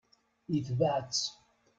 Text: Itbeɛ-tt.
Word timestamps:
Itbeɛ-tt. 0.57 1.23